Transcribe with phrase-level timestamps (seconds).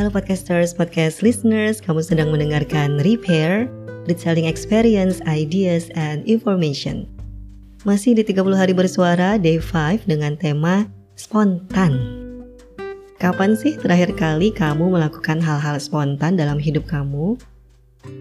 [0.00, 3.68] Halo podcasters, podcast listeners, kamu sedang mendengarkan Repair,
[4.08, 7.04] Retelling Experience, Ideas, and Information.
[7.84, 10.88] Masih di 30 hari bersuara, day 5 dengan tema
[11.20, 12.00] spontan.
[13.20, 17.36] Kapan sih terakhir kali kamu melakukan hal-hal spontan dalam hidup kamu?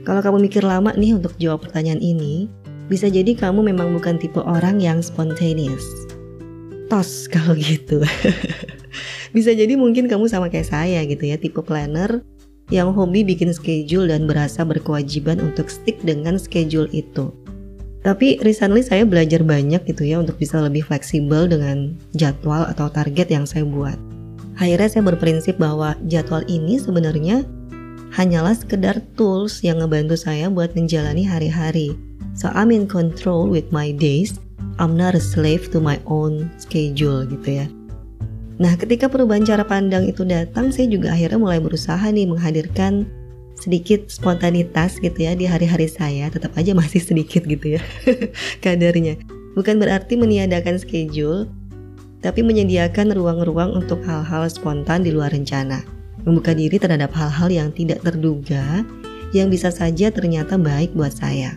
[0.04, 2.52] Kalau kamu mikir lama nih untuk jawab pertanyaan ini,
[2.92, 6.09] bisa jadi kamu memang bukan tipe orang yang spontaneous.
[6.89, 8.02] Tos kalau gitu.
[9.36, 12.25] bisa jadi mungkin kamu sama kayak saya gitu ya, tipe planner
[12.70, 17.34] yang hobi bikin schedule dan berasa berkewajiban untuk stick dengan schedule itu.
[18.00, 23.28] Tapi recently saya belajar banyak gitu ya untuk bisa lebih fleksibel dengan jadwal atau target
[23.28, 24.00] yang saya buat.
[24.56, 27.43] Akhirnya saya berprinsip bahwa jadwal ini sebenarnya
[28.15, 31.93] hanyalah sekedar tools yang ngebantu saya buat menjalani hari-hari.
[32.40, 34.40] So I'm in control with my days.
[34.80, 37.67] I'm not a slave to my own schedule gitu ya.
[38.59, 43.08] Nah, ketika perubahan cara pandang itu datang, saya juga akhirnya mulai berusaha nih menghadirkan
[43.59, 46.31] sedikit spontanitas gitu ya di hari-hari saya.
[46.31, 47.81] Tetap aja masih sedikit gitu ya
[48.64, 49.20] kadarnya.
[49.59, 51.48] Bukan berarti meniadakan schedule,
[52.23, 58.04] tapi menyediakan ruang-ruang untuk hal-hal spontan di luar rencana membuka diri terhadap hal-hal yang tidak
[58.04, 58.84] terduga
[59.32, 61.56] yang bisa saja ternyata baik buat saya.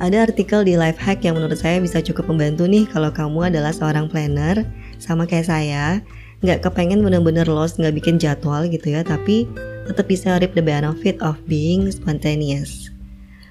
[0.00, 4.08] Ada artikel di Lifehack yang menurut saya bisa cukup membantu nih kalau kamu adalah seorang
[4.08, 4.64] planner
[4.96, 6.00] sama kayak saya,
[6.40, 9.44] nggak kepengen bener-bener lost, nggak bikin jadwal gitu ya, tapi
[9.84, 12.88] tetap bisa reap the benefit of being spontaneous.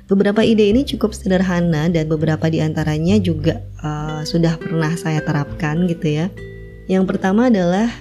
[0.09, 5.85] Beberapa ide ini cukup sederhana dan beberapa di antaranya juga uh, sudah pernah saya terapkan
[5.85, 6.33] gitu ya.
[6.89, 7.93] Yang pertama adalah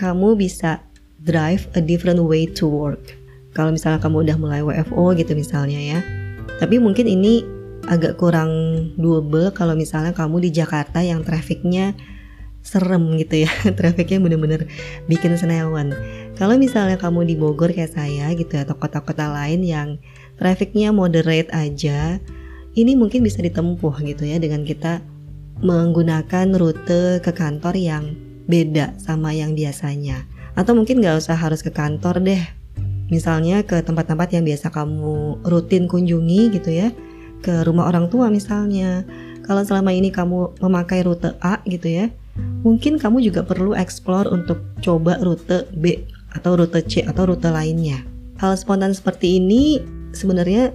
[0.00, 0.80] kamu bisa
[1.20, 3.12] drive a different way to work.
[3.52, 6.00] Kalau misalnya kamu udah mulai WFO gitu misalnya ya.
[6.56, 7.55] Tapi mungkin ini
[7.86, 8.50] agak kurang
[8.98, 11.94] doable kalau misalnya kamu di Jakarta yang trafficnya
[12.66, 14.66] serem gitu ya trafficnya bener-bener
[15.06, 15.94] bikin senewan
[16.34, 19.88] kalau misalnya kamu di Bogor kayak saya gitu ya, atau kota-kota lain yang
[20.36, 22.18] trafficnya moderate aja
[22.76, 25.00] ini mungkin bisa ditempuh gitu ya dengan kita
[25.64, 28.04] menggunakan rute ke kantor yang
[28.46, 32.42] beda sama yang biasanya atau mungkin gak usah harus ke kantor deh.
[33.06, 36.90] Misalnya ke tempat-tempat yang biasa kamu rutin kunjungi gitu ya.
[37.40, 39.04] Ke rumah orang tua misalnya.
[39.46, 42.06] Kalau selama ini kamu memakai rute A gitu ya.
[42.66, 46.02] Mungkin kamu juga perlu explore untuk coba rute B
[46.34, 48.02] atau rute C atau rute lainnya.
[48.36, 49.80] Hal spontan seperti ini
[50.12, 50.74] sebenarnya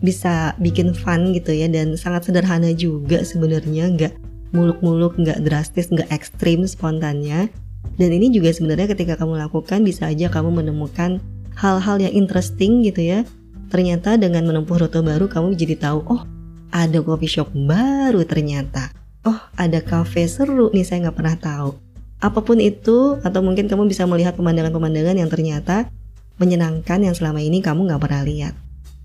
[0.00, 4.12] bisa bikin fun gitu ya dan sangat sederhana juga sebenarnya nggak
[4.52, 7.48] muluk-muluk nggak drastis nggak ekstrim spontannya
[7.96, 11.22] dan ini juga sebenarnya ketika kamu lakukan bisa aja kamu menemukan
[11.54, 13.20] hal-hal yang interesting gitu ya.
[13.74, 16.22] Ternyata dengan menempuh rute baru kamu jadi tahu, oh
[16.70, 18.94] ada coffee shop baru ternyata.
[19.26, 21.74] Oh ada cafe seru nih saya nggak pernah tahu.
[22.22, 25.90] Apa pun itu atau mungkin kamu bisa melihat pemandangan-pemandangan yang ternyata
[26.38, 28.54] menyenangkan yang selama ini kamu nggak pernah lihat.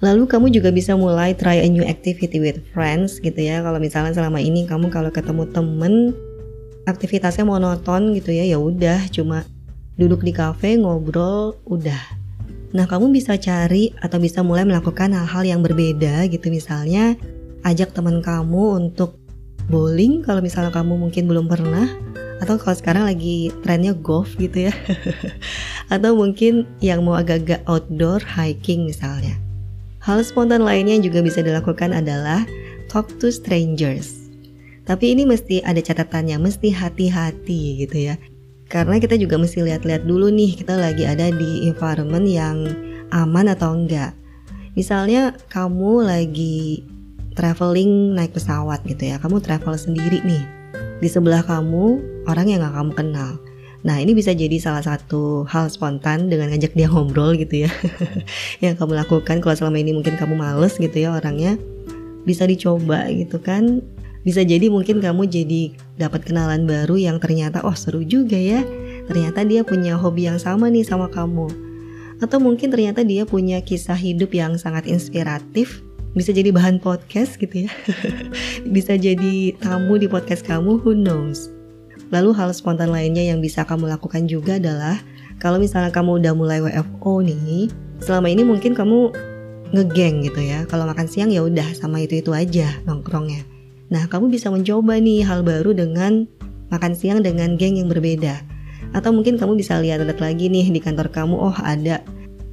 [0.06, 3.66] Lalu kamu juga bisa mulai try a new activity with friends gitu ya.
[3.66, 6.13] Kalau misalnya selama ini kamu kalau ketemu temen
[6.86, 9.50] aktivitasnya monoton gitu ya ya udah cuma
[9.97, 12.19] duduk di kafe ngobrol udah
[12.69, 16.53] nah kamu bisa cari atau bisa mulai melakukan hal-hal yang berbeda gitu.
[16.53, 17.18] Misalnya
[17.66, 19.18] ajak teman kamu untuk
[19.69, 21.90] bowling kalau misalnya kamu mungkin belum pernah.
[22.40, 24.74] Atau kalau sekarang lagi trennya golf gitu ya.
[25.94, 29.36] Atau mungkin yang mau agak-agak outdoor hiking misalnya.
[30.00, 32.47] Hal spontan lainnya yang juga bisa dilakukan adalah
[32.88, 34.31] talk to strangers.
[34.88, 38.16] Tapi ini mesti ada catatannya, mesti hati-hati gitu ya.
[38.69, 42.69] Karena kita juga mesti lihat-lihat dulu nih kita lagi ada di environment yang
[43.09, 44.13] aman atau enggak.
[44.78, 46.85] Misalnya kamu lagi
[47.34, 50.46] traveling naik pesawat gitu ya, kamu travel sendiri nih.
[51.02, 51.97] Di sebelah kamu
[52.30, 53.31] orang yang gak kamu kenal.
[53.80, 57.72] Nah ini bisa jadi salah satu hal spontan dengan ngajak dia ngobrol gitu ya
[58.63, 61.56] Yang kamu lakukan kalau selama ini mungkin kamu males gitu ya orangnya
[62.28, 63.80] Bisa dicoba gitu kan
[64.28, 68.63] bisa jadi mungkin kamu jadi dapat kenalan baru yang ternyata oh seru juga ya.
[69.07, 71.48] Ternyata dia punya hobi yang sama nih sama kamu.
[72.19, 75.80] Atau mungkin ternyata dia punya kisah hidup yang sangat inspiratif.
[76.13, 77.71] Bisa jadi bahan podcast gitu ya.
[78.75, 81.48] bisa jadi tamu di podcast kamu, who knows.
[82.12, 85.00] Lalu hal spontan lainnya yang bisa kamu lakukan juga adalah
[85.39, 87.72] kalau misalnya kamu udah mulai WFO nih,
[88.04, 89.13] selama ini mungkin kamu
[89.72, 90.68] ngegeng gitu ya.
[90.68, 93.49] Kalau makan siang ya udah sama itu-itu aja nongkrongnya.
[93.89, 96.30] Nah, kamu bisa mencoba nih hal baru dengan
[96.69, 98.41] makan siang dengan geng yang berbeda.
[98.94, 102.01] Atau mungkin kamu bisa lihat-lihat lagi nih di kantor kamu, oh ada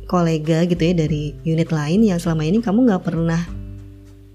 [0.08, 3.42] kolega gitu ya dari unit lain yang selama ini kamu nggak pernah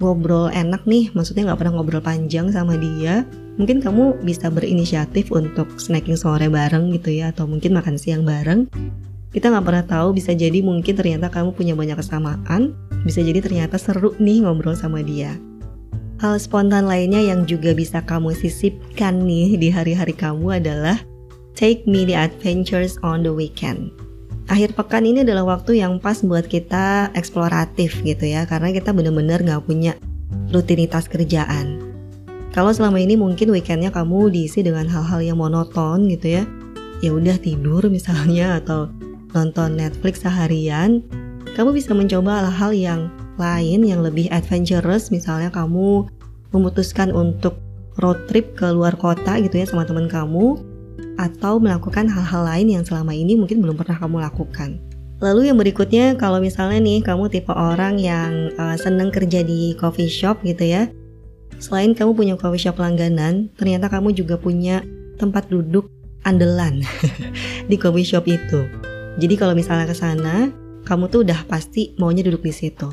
[0.02, 3.26] ngobrol enak nih, maksudnya nggak pernah ngobrol panjang sama dia.
[3.58, 8.70] Mungkin kamu bisa berinisiatif untuk snacking sore bareng gitu ya, atau mungkin makan siang bareng.
[9.32, 12.76] kita nggak pernah tahu bisa jadi mungkin ternyata kamu punya banyak kesamaan,
[13.08, 15.40] bisa jadi ternyata seru nih ngobrol sama dia.
[16.22, 21.02] Hal spontan lainnya yang juga bisa kamu sisipkan nih di hari-hari kamu adalah
[21.58, 23.90] take mini adventures on the weekend.
[24.46, 29.42] Akhir pekan ini adalah waktu yang pas buat kita eksploratif gitu ya, karena kita bener-bener
[29.42, 29.98] nggak punya
[30.54, 31.82] rutinitas kerjaan.
[32.54, 36.46] Kalau selama ini mungkin weekendnya kamu diisi dengan hal-hal yang monoton gitu ya,
[37.02, 38.94] ya udah tidur misalnya atau
[39.34, 41.02] nonton Netflix seharian,
[41.58, 43.02] kamu bisa mencoba hal-hal yang
[43.42, 46.06] lain yang lebih adventurous, misalnya kamu
[46.54, 47.58] memutuskan untuk
[47.98, 50.62] road trip ke luar kota gitu ya sama teman kamu,
[51.18, 54.78] atau melakukan hal-hal lain yang selama ini mungkin belum pernah kamu lakukan.
[55.22, 60.10] Lalu yang berikutnya kalau misalnya nih kamu tipe orang yang uh, seneng kerja di coffee
[60.10, 60.90] shop gitu ya.
[61.62, 64.82] Selain kamu punya coffee shop langganan, ternyata kamu juga punya
[65.22, 65.86] tempat duduk
[66.26, 66.82] andalan
[67.70, 68.66] di coffee shop itu.
[69.22, 70.50] Jadi kalau misalnya ke sana,
[70.90, 72.90] kamu tuh udah pasti maunya duduk di situ.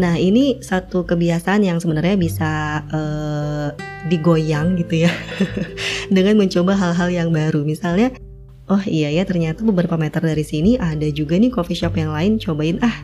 [0.00, 3.68] Nah ini satu kebiasaan yang sebenarnya bisa uh,
[4.08, 5.12] digoyang gitu ya
[6.14, 7.66] dengan mencoba hal-hal yang baru.
[7.66, 8.16] Misalnya,
[8.72, 12.40] oh iya ya ternyata beberapa meter dari sini ada juga nih coffee shop yang lain.
[12.40, 12.96] Cobain ah.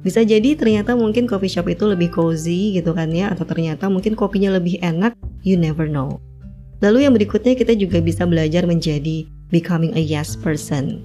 [0.00, 4.16] Bisa jadi ternyata mungkin coffee shop itu lebih cozy gitu kan ya, atau ternyata mungkin
[4.16, 5.12] kopinya lebih enak.
[5.44, 6.18] You never know.
[6.80, 11.04] Lalu yang berikutnya kita juga bisa belajar menjadi becoming a yes person.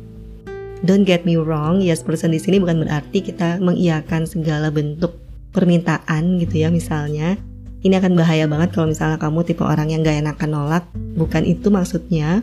[0.83, 5.15] Don't get me wrong, yes person di sini bukan berarti kita mengiyakan segala bentuk
[5.55, 7.39] permintaan gitu ya misalnya.
[7.85, 10.83] Ini akan bahaya banget kalau misalnya kamu tipe orang yang gak enakan nolak.
[11.15, 12.41] Bukan itu maksudnya.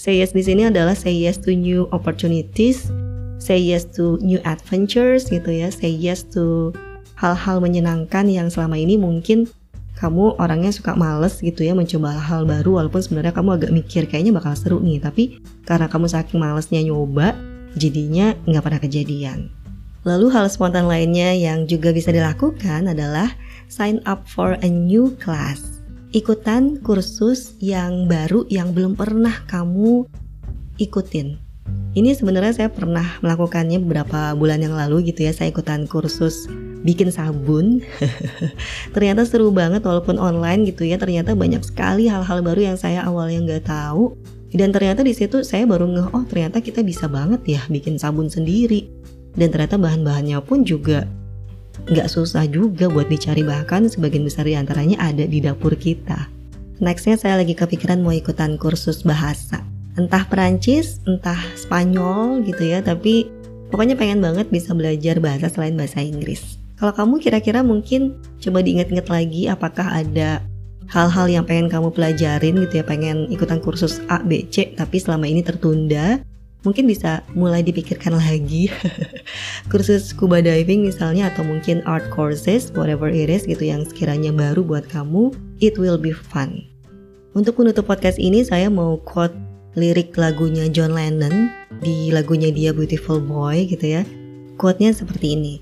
[0.00, 2.88] Say yes di sini adalah say yes to new opportunities,
[3.38, 6.74] say yes to new adventures gitu ya, say yes to
[7.16, 9.46] hal-hal menyenangkan yang selama ini mungkin
[9.94, 14.34] kamu orangnya suka males gitu ya mencoba hal baru walaupun sebenarnya kamu agak mikir kayaknya
[14.34, 17.38] bakal seru nih tapi karena kamu saking malesnya nyoba
[17.78, 19.38] jadinya nggak pernah kejadian.
[20.04, 23.32] Lalu hal spontan lainnya yang juga bisa dilakukan adalah
[23.72, 25.80] sign up for a new class.
[26.12, 30.04] Ikutan kursus yang baru yang belum pernah kamu
[30.76, 31.40] ikutin.
[31.94, 35.32] Ini sebenarnya saya pernah melakukannya beberapa bulan yang lalu gitu ya.
[35.32, 36.46] Saya ikutan kursus
[36.84, 37.82] bikin sabun.
[38.94, 41.00] ternyata seru banget walaupun online gitu ya.
[41.00, 44.14] Ternyata banyak sekali hal-hal baru yang saya awalnya nggak tahu.
[44.54, 48.30] Dan ternyata di situ saya baru ngeh, oh ternyata kita bisa banget ya bikin sabun
[48.30, 48.86] sendiri.
[49.34, 51.10] Dan ternyata bahan-bahannya pun juga
[51.90, 56.30] nggak susah juga buat dicari bahkan sebagian besar di antaranya ada di dapur kita.
[56.78, 63.30] Nextnya saya lagi kepikiran mau ikutan kursus bahasa entah Perancis, entah Spanyol gitu ya, tapi
[63.70, 66.63] pokoknya pengen banget bisa belajar bahasa selain bahasa Inggris.
[66.74, 70.42] Kalau kamu kira-kira mungkin coba diingat-ingat lagi apakah ada
[70.90, 75.24] hal-hal yang pengen kamu pelajarin gitu ya, pengen ikutan kursus A, B, C tapi selama
[75.24, 76.20] ini tertunda,
[76.66, 78.72] mungkin bisa mulai dipikirkan lagi
[79.70, 84.64] kursus scuba diving misalnya atau mungkin art courses whatever it is gitu yang sekiranya baru
[84.64, 85.28] buat kamu
[85.60, 86.64] it will be fun
[87.36, 89.36] untuk menutup podcast ini saya mau quote
[89.74, 91.50] lirik lagunya John Lennon
[91.82, 94.02] di lagunya dia Beautiful Boy gitu ya.
[94.54, 95.58] Quote-nya seperti ini.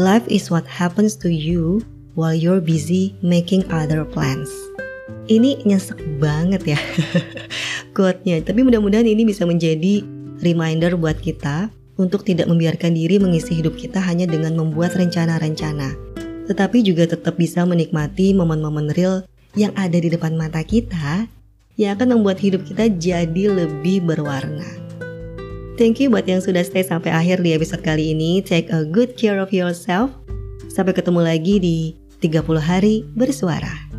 [0.00, 1.84] Life is what happens to you
[2.16, 4.48] while you're busy making other plans.
[5.28, 6.80] Ini nyesek banget ya
[7.94, 8.40] quote-nya.
[8.40, 10.00] Tapi mudah-mudahan ini bisa menjadi
[10.40, 11.68] reminder buat kita
[12.00, 15.92] untuk tidak membiarkan diri mengisi hidup kita hanya dengan membuat rencana-rencana.
[16.48, 21.28] Tetapi juga tetap bisa menikmati momen-momen real yang ada di depan mata kita
[21.76, 24.89] yang akan membuat hidup kita jadi lebih berwarna.
[25.80, 28.44] Thank you buat yang sudah stay sampai akhir di episode kali ini.
[28.44, 30.12] Take a good care of yourself.
[30.68, 33.89] Sampai ketemu lagi di 30 hari bersuara.